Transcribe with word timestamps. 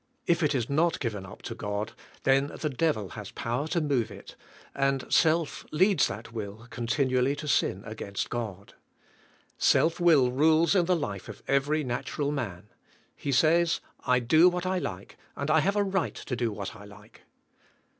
If 0.25 0.41
it 0.41 0.55
is 0.55 0.67
not 0.67 0.99
given 0.99 1.27
up 1.27 1.43
to 1.43 1.53
God 1.53 1.93
then 2.23 2.47
the 2.47 2.71
Devil 2.71 3.09
has 3.09 3.29
power 3.29 3.67
to 3.67 3.79
move 3.79 4.09
it 4.09 4.35
and 4.73 5.05
self 5.13 5.63
leads 5.71 6.07
that 6.07 6.33
will 6.33 6.65
continually 6.71 7.35
to 7.35 7.47
sin 7.47 7.83
against 7.85 8.31
God. 8.31 8.73
Self 9.59 9.99
will 9.99 10.31
rules 10.31 10.73
in 10.73 10.85
the 10.85 10.95
life 10.95 11.29
of 11.29 11.43
every 11.47 11.83
natural 11.83 12.31
man. 12.31 12.69
He 13.15 13.31
says, 13.31 13.79
"I 14.03 14.17
do 14.17 14.49
what 14.49 14.65
I 14.65 14.79
like 14.79 15.19
and 15.35 15.51
I 15.51 15.59
have 15.59 15.75
a 15.75 15.83
right 15.83 16.15
to 16.15 16.35
do 16.35 16.51
what 16.51 16.75
I 16.75 16.83
like." 16.83 17.21